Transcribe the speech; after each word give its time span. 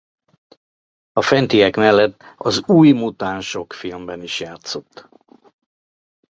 A 1.13 1.21
fentiek 1.21 1.75
mellett 1.75 2.23
Az 2.35 2.63
új 2.67 2.91
mutánsok 2.91 3.73
filmben 3.73 4.21
is 4.21 4.39
játszott. 4.39 5.09